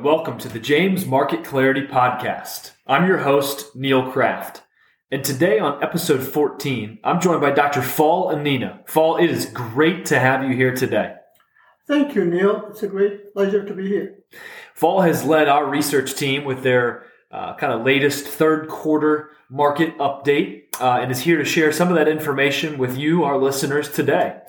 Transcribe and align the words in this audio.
and 0.00 0.06
welcome 0.06 0.38
to 0.38 0.48
the 0.48 0.58
James 0.58 1.04
Market 1.04 1.44
Clarity 1.44 1.86
Podcast. 1.86 2.70
I'm 2.86 3.06
your 3.06 3.18
host, 3.18 3.76
Neil 3.76 4.10
Craft. 4.10 4.62
And 5.10 5.22
today 5.22 5.58
on 5.58 5.82
episode 5.84 6.22
14, 6.22 7.00
I'm 7.04 7.20
joined 7.20 7.42
by 7.42 7.50
Dr. 7.50 7.82
Fall 7.82 8.32
Ainina. 8.32 8.88
Fall, 8.88 9.18
it 9.18 9.28
is 9.28 9.44
great 9.44 10.06
to 10.06 10.18
have 10.18 10.42
you 10.42 10.56
here 10.56 10.74
today. 10.74 11.16
Thank 11.86 12.14
you, 12.14 12.24
Neil. 12.24 12.64
It's 12.70 12.82
a 12.82 12.86
great 12.86 13.34
pleasure 13.34 13.62
to 13.62 13.74
be 13.74 13.88
here. 13.88 14.20
Fall 14.74 15.02
has 15.02 15.22
led 15.22 15.48
our 15.48 15.68
research 15.68 16.14
team 16.14 16.44
with 16.44 16.62
their 16.62 17.04
uh, 17.30 17.56
kind 17.56 17.74
of 17.74 17.84
latest 17.84 18.26
third 18.26 18.68
quarter 18.68 19.32
market 19.50 19.98
update 19.98 20.80
uh, 20.80 21.00
and 21.02 21.12
is 21.12 21.20
here 21.20 21.36
to 21.36 21.44
share 21.44 21.72
some 21.72 21.88
of 21.88 21.96
that 21.96 22.08
information 22.08 22.78
with 22.78 22.96
you, 22.96 23.24
our 23.24 23.36
listeners, 23.36 23.90
today. 23.90 24.40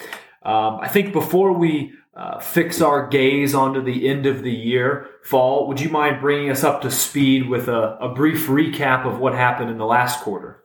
Um, 0.44 0.80
I 0.82 0.88
think 0.88 1.12
before 1.12 1.52
we 1.52 1.92
uh, 2.14 2.40
fix 2.40 2.82
our 2.82 3.08
gaze 3.08 3.56
onto 3.56 3.82
the 3.82 4.08
end 4.08 4.26
of 4.26 4.44
the 4.44 4.52
year, 4.52 5.08
Fall, 5.24 5.68
would 5.68 5.80
you 5.80 5.90
mind 5.90 6.20
bringing 6.20 6.50
us 6.50 6.64
up 6.64 6.82
to 6.82 6.92
speed 6.92 7.48
with 7.48 7.68
a, 7.68 7.98
a 8.02 8.14
brief 8.14 8.48
recap 8.48 9.06
of 9.06 9.20
what 9.20 9.34
happened 9.34 9.70
in 9.70 9.78
the 9.78 9.86
last 9.86 10.22
quarter? 10.22 10.64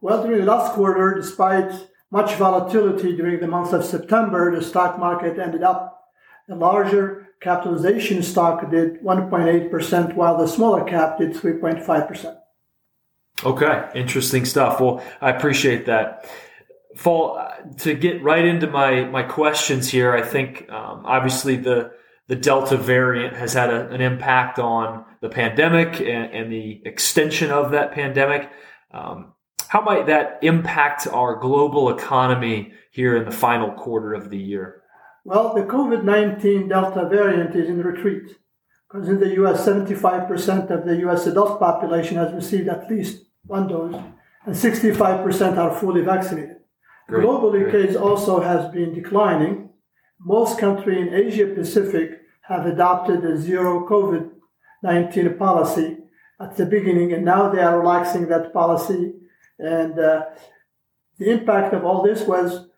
Well, 0.00 0.22
during 0.22 0.40
the 0.40 0.50
last 0.50 0.72
quarter, 0.72 1.14
despite 1.14 1.72
much 2.10 2.34
volatility 2.34 3.14
during 3.14 3.40
the 3.40 3.46
month 3.46 3.72
of 3.72 3.84
September, 3.84 4.54
the 4.54 4.64
stock 4.64 4.98
market 4.98 5.38
ended 5.38 5.62
up. 5.62 6.08
The 6.48 6.56
larger 6.56 7.28
capitalization 7.40 8.22
stock 8.22 8.70
did 8.70 9.00
1.8%, 9.02 10.14
while 10.14 10.36
the 10.36 10.48
smaller 10.48 10.84
cap 10.84 11.18
did 11.18 11.34
3.5%. 11.34 12.36
Okay, 13.44 13.88
interesting 13.94 14.44
stuff. 14.44 14.80
Well, 14.80 15.02
I 15.20 15.30
appreciate 15.30 15.86
that. 15.86 16.28
Fall 16.96 17.38
uh, 17.38 17.54
to 17.78 17.94
get 17.94 18.22
right 18.22 18.44
into 18.44 18.66
my 18.66 19.04
my 19.04 19.22
questions 19.22 19.88
here. 19.88 20.12
I 20.12 20.22
think 20.22 20.68
um, 20.70 21.02
obviously 21.04 21.56
the 21.56 21.92
the 22.26 22.36
Delta 22.36 22.76
variant 22.76 23.36
has 23.36 23.52
had 23.52 23.70
a, 23.70 23.88
an 23.90 24.00
impact 24.00 24.58
on 24.58 25.04
the 25.20 25.28
pandemic 25.28 26.00
and, 26.00 26.32
and 26.32 26.52
the 26.52 26.80
extension 26.84 27.50
of 27.50 27.72
that 27.72 27.92
pandemic. 27.92 28.50
Um, 28.92 29.34
how 29.68 29.82
might 29.82 30.06
that 30.06 30.38
impact 30.42 31.06
our 31.06 31.36
global 31.36 31.96
economy 31.96 32.72
here 32.90 33.16
in 33.16 33.24
the 33.24 33.30
final 33.30 33.72
quarter 33.72 34.14
of 34.14 34.30
the 34.30 34.38
year? 34.38 34.82
Well, 35.24 35.54
the 35.54 35.62
COVID 35.62 36.02
19 36.02 36.68
Delta 36.68 37.08
variant 37.08 37.54
is 37.54 37.68
in 37.68 37.82
retreat 37.82 38.36
because 38.90 39.08
in 39.08 39.20
the 39.20 39.34
US, 39.44 39.66
75% 39.66 40.70
of 40.70 40.84
the 40.84 40.96
US 41.08 41.26
adult 41.26 41.60
population 41.60 42.16
has 42.16 42.32
received 42.32 42.68
at 42.68 42.90
least 42.90 43.24
one 43.46 43.68
dose, 43.68 43.94
and 44.44 44.54
65% 44.54 45.56
are 45.56 45.78
fully 45.78 46.02
vaccinated. 46.02 46.56
Great, 47.10 47.26
Globally, 47.26 47.68
great. 47.68 47.88
case 47.88 47.96
also 47.96 48.40
has 48.40 48.70
been 48.72 48.94
declining. 48.94 49.70
Most 50.20 50.60
countries 50.60 51.08
in 51.08 51.12
Asia 51.12 51.46
Pacific 51.46 52.20
have 52.42 52.66
adopted 52.66 53.24
a 53.24 53.36
zero 53.36 53.84
COVID 53.88 54.30
19 54.84 55.36
policy 55.36 55.98
at 56.40 56.56
the 56.56 56.64
beginning, 56.64 57.12
and 57.12 57.24
now 57.24 57.50
they 57.50 57.60
are 57.60 57.80
relaxing 57.80 58.28
that 58.28 58.52
policy. 58.52 59.12
And 59.58 59.98
uh, 59.98 60.26
the 61.18 61.30
impact 61.30 61.74
of 61.74 61.84
all 61.84 62.02
this 62.02 62.22
was 62.22 62.68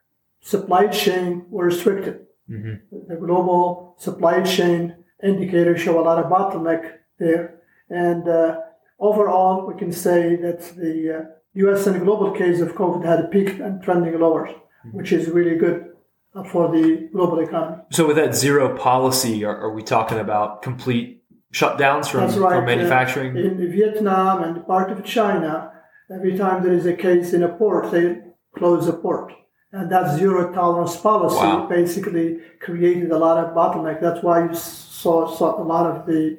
supply 0.41 0.87
chain 0.87 1.45
were 1.51 1.67
restricted. 1.67 2.27
Mm-hmm. 2.51 3.09
The 3.09 3.17
global 3.17 3.97
supply 3.99 4.43
chain 4.43 4.97
indicators 5.23 5.83
show 5.83 6.01
a 6.01 6.03
lot 6.09 6.19
of 6.19 6.31
bottleneck 6.33 6.91
there. 7.19 7.61
And 7.91 8.27
uh, 8.27 8.61
overall, 8.99 9.67
we 9.67 9.79
can 9.79 9.93
say 9.93 10.37
that 10.37 10.61
the 10.77 11.19
uh, 11.19 11.42
US 11.55 11.87
and 11.87 12.01
global 12.03 12.31
case 12.33 12.61
of 12.61 12.73
COVID 12.73 13.05
had 13.05 13.31
peaked 13.31 13.61
and 13.61 13.83
trending 13.83 14.19
lower, 14.19 14.49
mm-hmm. 14.49 14.97
which 14.97 15.13
is 15.13 15.29
really 15.29 15.57
good 15.57 15.93
uh, 16.35 16.45
for 16.45 16.71
the 16.71 17.09
global 17.13 17.41
economy. 17.41 17.83
So, 17.91 18.07
with 18.07 18.17
that 18.17 18.35
zero 18.35 18.77
policy, 18.77 19.45
are, 19.45 19.57
are 19.57 19.73
we 19.73 19.83
talking 19.83 20.19
about 20.19 20.63
complete 20.63 21.23
shutdowns 21.53 22.09
from, 22.09 22.23
right. 22.41 22.57
from 22.57 22.65
manufacturing? 22.65 23.37
Uh, 23.37 23.41
in 23.41 23.71
Vietnam 23.71 24.43
and 24.43 24.67
part 24.67 24.91
of 24.91 25.05
China, 25.05 25.73
every 26.11 26.37
time 26.37 26.63
there 26.63 26.73
is 26.73 26.87
a 26.87 26.95
case 26.95 27.33
in 27.33 27.43
a 27.43 27.49
port, 27.49 27.91
they 27.91 28.19
close 28.57 28.87
the 28.87 28.93
port. 28.95 29.33
And 29.73 29.91
that 29.91 30.19
zero 30.19 30.53
tolerance 30.53 30.97
policy 30.97 31.37
wow. 31.37 31.67
basically 31.67 32.39
created 32.61 33.11
a 33.11 33.19
lot 33.19 33.43
of 33.43 33.55
bottleneck. 33.55 34.03
That's 34.03 34.23
why 34.23 34.47
you 34.47 34.55
saw, 34.55 35.35
saw 35.35 35.63
a 35.63 35.65
lot 35.65 35.87
of 35.87 36.07
the 36.07 36.39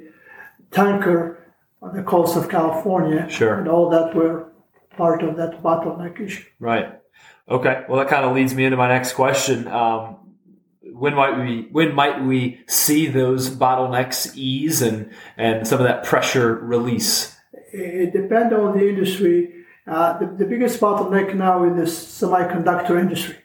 tanker 0.70 1.40
on 1.82 1.96
the 1.96 2.04
coast 2.04 2.38
of 2.38 2.48
California 2.48 3.28
sure. 3.30 3.56
and 3.60 3.68
all 3.68 3.90
that 3.90 4.16
were 4.16 4.53
part 4.96 5.24
of 5.24 5.38
that 5.38 5.62
bottleneck 5.62 6.20
issue. 6.20 6.44
Right. 6.60 7.00
Okay. 7.50 7.84
Well, 7.88 8.00
that 8.00 8.08
kind 8.08 8.26
of 8.26 8.36
leads 8.36 8.54
me 8.54 8.66
into 8.66 8.78
my 8.78 8.88
next 8.88 9.14
question. 9.14 9.68
Um, 9.68 10.18
when 10.94 11.16
might 11.16 11.38
we 11.40 11.68
when 11.72 11.94
might 11.96 12.24
we 12.24 12.62
see 12.68 13.08
those 13.08 13.50
bottlenecks 13.50 14.36
ease 14.36 14.82
and 14.82 15.12
and 15.38 15.68
some 15.68 15.80
of 15.80 15.86
that 15.86 16.04
pressure 16.04 16.56
release? 16.56 17.36
It 17.72 18.14
depends 18.14 18.54
on 18.54 18.78
the 18.78 18.88
industry. 18.88 19.66
Uh, 19.86 20.18
the, 20.20 20.28
the 20.28 20.46
biggest 20.46 20.80
bottleneck 20.80 21.36
now 21.36 21.64
in 21.64 21.76
the 21.76 21.84
semiconductor 21.84 23.00
industry 23.00 23.36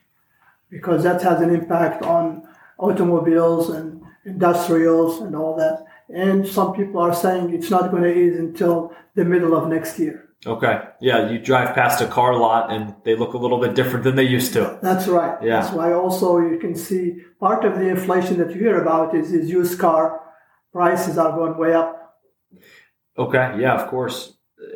because 0.70 1.02
that 1.02 1.22
has 1.22 1.40
an 1.40 1.52
impact 1.52 2.02
on 2.04 2.46
automobiles 2.78 3.70
and 3.70 4.02
industrials 4.24 5.20
and 5.20 5.34
all 5.34 5.56
that. 5.56 5.84
And 6.14 6.46
some 6.46 6.74
people 6.74 7.00
are 7.00 7.14
saying 7.14 7.52
it's 7.52 7.70
not 7.70 7.90
going 7.90 8.02
to 8.02 8.14
ease 8.14 8.38
until 8.38 8.94
the 9.14 9.24
middle 9.24 9.56
of 9.56 9.68
next 9.68 9.98
year. 9.98 10.27
Okay. 10.46 10.80
Yeah, 11.00 11.30
you 11.30 11.38
drive 11.38 11.74
past 11.74 12.00
a 12.00 12.06
car 12.06 12.36
lot 12.36 12.72
and 12.72 12.94
they 13.04 13.16
look 13.16 13.34
a 13.34 13.38
little 13.38 13.60
bit 13.60 13.74
different 13.74 14.04
than 14.04 14.14
they 14.14 14.24
used 14.24 14.52
to. 14.52 14.78
That's 14.82 15.08
right. 15.08 15.36
Yeah. 15.42 15.60
That's 15.60 15.74
why 15.74 15.92
also 15.92 16.38
you 16.38 16.58
can 16.58 16.76
see 16.76 17.16
part 17.40 17.64
of 17.64 17.74
the 17.74 17.88
inflation 17.88 18.38
that 18.38 18.50
you 18.50 18.60
hear 18.60 18.80
about 18.80 19.16
is, 19.16 19.32
is 19.32 19.50
used 19.50 19.78
car 19.80 20.22
prices 20.72 21.18
are 21.18 21.32
going 21.32 21.58
way 21.58 21.74
up. 21.74 22.20
Okay. 23.16 23.56
Yeah, 23.58 23.74
of 23.74 23.88
course. 23.88 24.34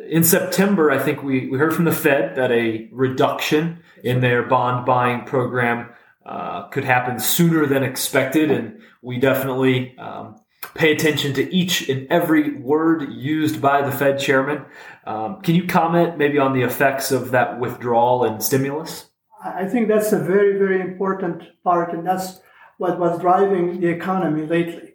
In 0.09 0.23
September, 0.23 0.91
I 0.91 0.99
think 0.99 1.23
we, 1.23 1.47
we 1.47 1.57
heard 1.57 1.73
from 1.73 1.85
the 1.85 1.93
Fed 1.93 2.35
that 2.35 2.51
a 2.51 2.89
reduction 2.91 3.83
in 4.03 4.19
their 4.19 4.43
bond 4.43 4.85
buying 4.85 5.23
program 5.23 5.91
uh, 6.25 6.67
could 6.69 6.83
happen 6.83 7.19
sooner 7.19 7.65
than 7.65 7.83
expected. 7.83 8.51
And 8.51 8.81
we 9.01 9.17
definitely 9.17 9.97
um, 9.97 10.35
pay 10.75 10.91
attention 10.91 11.33
to 11.33 11.53
each 11.53 11.89
and 11.89 12.07
every 12.09 12.55
word 12.57 13.11
used 13.11 13.61
by 13.61 13.81
the 13.81 13.91
Fed 13.91 14.19
chairman. 14.19 14.65
Um, 15.05 15.41
can 15.41 15.55
you 15.55 15.67
comment 15.67 16.17
maybe 16.17 16.39
on 16.39 16.53
the 16.53 16.61
effects 16.61 17.11
of 17.11 17.31
that 17.31 17.59
withdrawal 17.59 18.23
and 18.23 18.41
stimulus? 18.41 19.09
I 19.43 19.65
think 19.65 19.87
that's 19.87 20.13
a 20.13 20.19
very, 20.19 20.57
very 20.57 20.79
important 20.79 21.43
part, 21.63 21.93
and 21.93 22.07
that's 22.07 22.39
what 22.77 22.99
was 22.99 23.19
driving 23.19 23.81
the 23.81 23.89
economy 23.89 24.45
lately. 24.45 24.93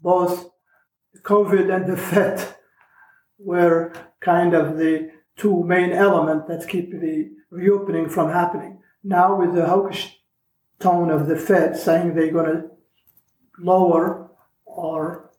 Both 0.00 0.50
COVID 1.22 1.74
and 1.74 1.86
the 1.90 1.96
Fed 1.96 2.56
were 3.38 3.92
kind 4.20 4.54
of 4.54 4.76
the 4.76 5.10
two 5.36 5.64
main 5.64 5.92
elements 5.92 6.46
that 6.48 6.68
keep 6.68 6.92
the 6.92 7.30
reopening 7.50 8.08
from 8.08 8.30
happening. 8.30 8.78
Now, 9.02 9.36
with 9.36 9.54
the 9.54 9.66
hawkish 9.66 10.20
tone 10.78 11.10
of 11.10 11.26
the 11.26 11.36
Fed 11.36 11.76
saying 11.76 12.14
they're 12.14 12.32
going 12.32 12.52
to 12.52 12.70
lower 13.58 14.29
or 14.76 15.30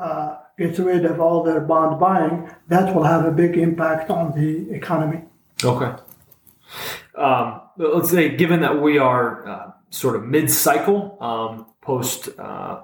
uh, 0.00 0.36
get 0.58 0.78
rid 0.78 1.04
of 1.04 1.20
all 1.20 1.42
their 1.42 1.60
bond 1.60 1.98
buying, 1.98 2.50
that 2.68 2.94
will 2.94 3.04
have 3.04 3.24
a 3.24 3.30
big 3.30 3.56
impact 3.56 4.10
on 4.10 4.32
the 4.32 4.70
economy. 4.74 5.22
Okay. 5.64 5.92
Um, 7.14 7.62
let's 7.78 8.10
say, 8.10 8.36
given 8.36 8.60
that 8.60 8.80
we 8.80 8.98
are 8.98 9.48
uh, 9.48 9.70
sort 9.90 10.16
of 10.16 10.24
mid-cycle 10.24 11.16
um, 11.20 11.66
post 11.80 12.28
uh, 12.38 12.82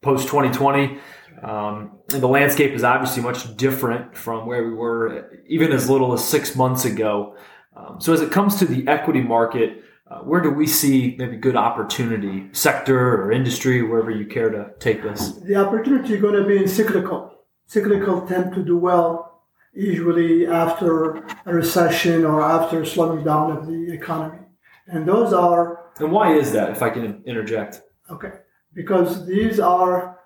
post 0.00 0.28
2020, 0.28 0.98
um, 1.42 1.98
and 2.12 2.22
the 2.22 2.28
landscape 2.28 2.72
is 2.72 2.84
obviously 2.84 3.22
much 3.22 3.56
different 3.56 4.16
from 4.16 4.46
where 4.46 4.64
we 4.64 4.72
were 4.72 5.42
even 5.48 5.72
as 5.72 5.90
little 5.90 6.12
as 6.12 6.26
six 6.26 6.56
months 6.56 6.84
ago. 6.84 7.36
Um, 7.76 8.00
so, 8.00 8.14
as 8.14 8.22
it 8.22 8.32
comes 8.32 8.56
to 8.56 8.64
the 8.64 8.88
equity 8.88 9.20
market, 9.20 9.84
uh, 10.08 10.18
where 10.20 10.40
do 10.40 10.50
we 10.50 10.66
see 10.66 11.16
maybe 11.18 11.36
good 11.36 11.56
opportunity, 11.56 12.48
sector 12.52 13.22
or 13.22 13.32
industry, 13.32 13.82
wherever 13.82 14.10
you 14.10 14.26
care 14.26 14.50
to 14.50 14.70
take 14.78 15.02
this? 15.02 15.32
The 15.32 15.56
opportunity 15.56 16.14
is 16.14 16.20
going 16.20 16.40
to 16.40 16.46
be 16.46 16.58
in 16.58 16.68
cyclical. 16.68 17.32
Cyclical 17.66 18.26
tend 18.26 18.54
to 18.54 18.62
do 18.62 18.78
well 18.78 19.42
usually 19.74 20.46
after 20.46 21.16
a 21.44 21.52
recession 21.52 22.24
or 22.24 22.40
after 22.40 22.84
slowing 22.84 23.24
down 23.24 23.50
of 23.50 23.66
the 23.66 23.92
economy. 23.92 24.38
And 24.86 25.06
those 25.06 25.32
are. 25.32 25.90
And 25.98 26.12
why 26.12 26.34
is 26.34 26.52
that, 26.52 26.70
if 26.70 26.82
I 26.82 26.90
can 26.90 27.22
interject? 27.26 27.82
Okay. 28.08 28.32
Because 28.72 29.26
these 29.26 29.58
are 29.58 30.20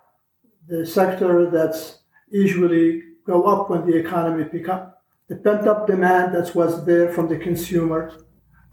the 0.68 0.84
sector 0.86 1.50
that's 1.50 2.00
usually 2.30 3.02
go 3.26 3.44
up 3.44 3.70
when 3.70 3.86
the 3.86 3.96
economy 3.96 4.44
pick 4.44 4.68
up. 4.68 5.02
The 5.28 5.36
pent 5.36 5.66
up 5.66 5.86
demand 5.86 6.34
that 6.34 6.54
was 6.54 6.84
there 6.84 7.12
from 7.12 7.28
the 7.28 7.38
consumer 7.38 8.12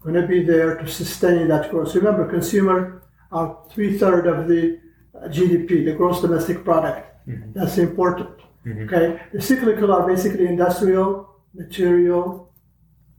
going 0.00 0.14
to 0.14 0.26
be 0.26 0.42
there 0.42 0.76
to 0.76 0.86
sustain 0.86 1.48
that 1.48 1.70
growth. 1.70 1.94
Remember, 1.94 2.28
consumer 2.28 3.02
are 3.32 3.58
three 3.70 3.98
thirds 3.98 4.26
of 4.26 4.48
the 4.48 4.80
GDP, 5.26 5.84
the 5.84 5.92
gross 5.92 6.20
domestic 6.20 6.64
product. 6.64 7.06
Mm-hmm. 7.28 7.52
That's 7.52 7.78
important. 7.78 8.38
Mm-hmm. 8.66 8.82
Okay, 8.84 9.20
the 9.32 9.40
cyclical 9.40 9.92
are 9.92 10.06
basically 10.06 10.46
industrial, 10.46 11.28
material, 11.54 12.52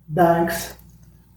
banks, 0.10 0.76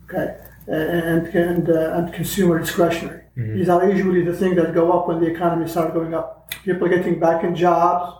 okay, 0.04 0.38
and 0.66 1.26
and 1.28 1.70
uh, 1.70 1.94
and 1.96 2.12
consumer 2.12 2.58
discretionary. 2.58 3.22
Mm-hmm. 3.36 3.56
These 3.56 3.68
are 3.68 3.88
usually 3.88 4.24
the 4.24 4.36
things 4.36 4.56
that 4.56 4.74
go 4.74 4.92
up 4.92 5.08
when 5.08 5.20
the 5.20 5.26
economy 5.26 5.68
starts 5.68 5.94
going 5.94 6.14
up. 6.14 6.54
People 6.64 6.88
getting 6.88 7.18
back 7.18 7.44
in 7.44 7.54
jobs, 7.54 8.14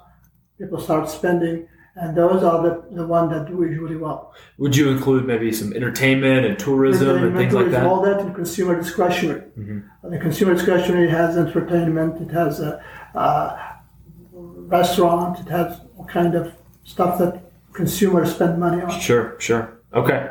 people 0.59 0.81
start 0.81 1.09
spending, 1.09 1.69
and 1.95 2.17
those 2.17 2.43
are 2.43 2.63
the, 2.63 2.85
the 2.95 3.07
ones 3.07 3.31
that 3.33 3.47
do 3.47 3.63
usually 3.65 3.97
well. 3.97 4.35
Would 4.59 4.75
you 4.77 4.91
include 4.91 5.27
maybe 5.27 5.53
some 5.53 5.73
entertainment 5.75 6.47
and 6.47 6.59
tourism 6.59 7.23
and 7.23 7.37
things 7.37 7.53
like 7.53 7.71
that? 7.71 7.87
All 7.87 8.01
that 8.03 8.21
and 8.21 8.35
consumer 8.35 8.77
discretionary. 8.77 9.43
Mm-hmm. 9.59 10.11
The 10.11 10.19
consumer 10.19 10.55
discretionary 10.55 11.09
has 11.11 11.37
entertainment, 11.37 12.21
it 12.23 12.33
has 12.33 12.61
a, 12.61 12.83
a 13.15 13.81
restaurant, 14.37 15.41
it 15.41 15.49
has 15.49 15.81
all 15.97 16.07
kind 16.07 16.35
of 16.35 16.55
stuff 16.85 17.19
that 17.19 17.43
consumers 17.73 18.35
spend 18.35 18.59
money 18.59 18.83
on. 18.83 19.01
Sure, 19.01 19.37
sure. 19.39 19.79
Okay. 19.93 20.31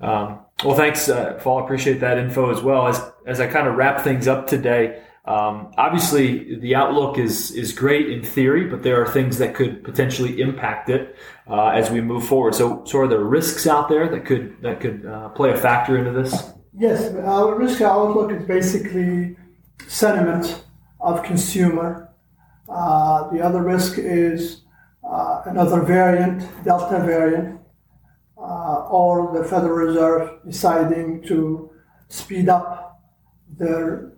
Um, 0.00 0.40
well, 0.64 0.76
thanks, 0.76 1.08
uh, 1.08 1.38
Fall. 1.38 1.64
Appreciate 1.64 2.00
that 2.00 2.18
info 2.18 2.50
as 2.50 2.62
well. 2.62 2.86
As 2.88 3.00
as 3.26 3.40
I 3.40 3.46
kind 3.46 3.68
of 3.68 3.76
wrap 3.76 4.02
things 4.02 4.26
up 4.26 4.46
today, 4.46 5.02
um, 5.26 5.72
obviously 5.76 6.56
the 6.60 6.76
outlook 6.76 7.18
is 7.18 7.50
is 7.50 7.72
great 7.72 8.08
in 8.10 8.22
theory, 8.22 8.66
but 8.66 8.82
there 8.82 9.02
are 9.02 9.06
things 9.06 9.38
that 9.38 9.54
could 9.54 9.82
potentially 9.82 10.40
impact 10.40 10.88
it 10.88 11.16
uh, 11.48 11.68
as 11.68 11.90
we 11.90 12.00
move 12.00 12.24
forward. 12.24 12.54
So, 12.54 12.84
so 12.84 13.00
are 13.00 13.08
there 13.08 13.24
risks 13.24 13.66
out 13.66 13.88
there 13.88 14.08
that 14.08 14.24
could 14.24 14.56
that 14.62 14.80
could 14.80 15.04
uh, 15.04 15.30
play 15.30 15.50
a 15.50 15.56
factor 15.56 15.98
into 15.98 16.12
this? 16.12 16.52
Yes, 16.78 17.12
our 17.14 17.56
risk 17.56 17.80
outlook 17.80 18.30
is 18.30 18.46
basically 18.46 19.36
sentiment 19.88 20.64
of 21.00 21.22
consumer. 21.24 22.12
Uh, 22.68 23.28
the 23.30 23.40
other 23.40 23.62
risk 23.62 23.98
is 23.98 24.62
uh, 25.02 25.42
another 25.46 25.80
variant, 25.80 26.42
Delta 26.64 27.00
variant, 27.00 27.60
uh, 28.38 28.86
or 28.90 29.36
the 29.36 29.44
Federal 29.48 29.72
Reserve 29.72 30.40
deciding 30.44 31.22
to 31.22 31.70
speed 32.08 32.48
up 32.48 33.02
their 33.58 34.15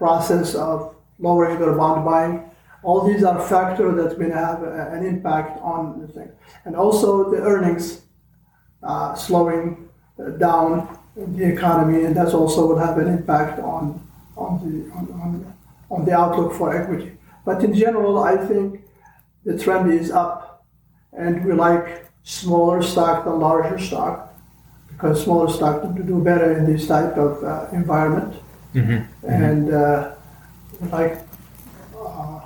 process 0.00 0.54
of 0.54 0.96
lowering 1.20 1.60
their 1.60 1.74
bond 1.80 2.04
buying. 2.04 2.34
All 2.82 3.00
these 3.06 3.22
are 3.22 3.38
factors 3.54 3.94
that 4.00 4.18
will 4.18 4.32
have 4.32 4.62
an 4.96 5.04
impact 5.12 5.60
on 5.60 6.00
the 6.00 6.08
thing. 6.08 6.30
And 6.64 6.74
also 6.74 7.30
the 7.30 7.40
earnings 7.50 7.84
uh, 8.82 9.14
slowing 9.14 9.88
down 10.38 10.98
the 11.14 11.44
economy, 11.44 12.04
and 12.04 12.16
that 12.16 12.32
also 12.32 12.66
will 12.66 12.78
have 12.78 12.96
an 12.98 13.08
impact 13.08 13.60
on, 13.60 14.00
on, 14.36 14.50
the, 14.64 14.90
on, 14.96 15.04
on, 15.20 15.54
on 15.90 16.04
the 16.06 16.12
outlook 16.12 16.54
for 16.54 16.74
equity. 16.74 17.12
But 17.44 17.62
in 17.62 17.74
general, 17.74 18.22
I 18.22 18.36
think 18.36 18.80
the 19.44 19.58
trend 19.58 19.92
is 19.92 20.10
up, 20.10 20.64
and 21.12 21.44
we 21.44 21.52
like 21.52 22.06
smaller 22.22 22.82
stock 22.82 23.24
than 23.24 23.40
larger 23.40 23.78
stock 23.78 24.34
because 24.88 25.24
smaller 25.24 25.50
stock 25.50 25.82
tend 25.82 25.96
to 25.96 26.02
do 26.02 26.22
better 26.22 26.56
in 26.56 26.64
this 26.70 26.86
type 26.86 27.16
of 27.16 27.42
uh, 27.42 27.66
environment. 27.72 28.34
Mm-hmm. 28.74 29.26
And 29.26 29.74
uh, 29.74 30.14
like 30.90 31.18
uh, 31.96 32.40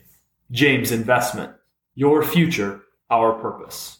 James 0.52 0.92
Investment, 0.92 1.54
your 1.96 2.24
future, 2.24 2.82
our 3.10 3.34
purpose. 3.34 4.00